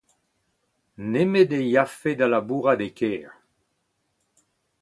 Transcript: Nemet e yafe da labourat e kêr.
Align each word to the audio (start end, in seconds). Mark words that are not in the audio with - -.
Nemet 1.11 1.51
e 1.59 1.61
yafe 1.73 2.11
da 2.19 2.27
labourat 2.31 2.81
e 2.87 2.89
kêr. 2.99 3.31